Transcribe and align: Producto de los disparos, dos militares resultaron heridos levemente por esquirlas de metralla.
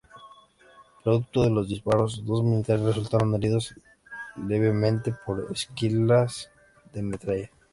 Producto 1.03 1.43
de 1.43 1.51
los 1.51 1.69
disparos, 1.69 2.25
dos 2.25 2.43
militares 2.43 2.81
resultaron 2.83 3.35
heridos 3.35 3.75
levemente 4.35 5.11
por 5.27 5.45
esquirlas 5.51 6.49
de 6.91 7.03
metralla. 7.03 7.51